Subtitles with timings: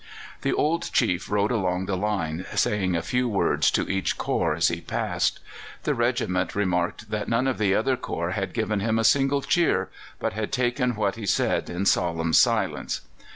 [0.41, 4.69] The old chief rode along the line, saying a few words to each corps as
[4.69, 5.39] he passed.
[5.83, 9.91] The regiment remarked that none of the other corps had given him a single cheer,
[10.17, 13.01] but had taken what he said in solemn silence.